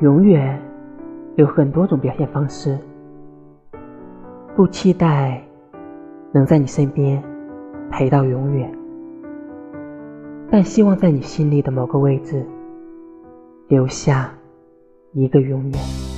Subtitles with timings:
[0.00, 0.60] 永远
[1.36, 2.78] 有很多种表现方式。
[4.56, 5.42] 不期待
[6.32, 7.22] 能在你身边
[7.90, 8.70] 陪到永远
[10.50, 12.44] 但希望在你心里的某个位置
[13.68, 14.34] 留下
[15.12, 16.09] 一个永远。